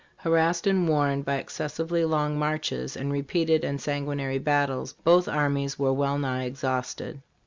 [0.17, 5.93] Harassed and worn by excessively long marches and repeated and sanguinary battles, both armies were
[5.93, 7.21] well nigh exhausted.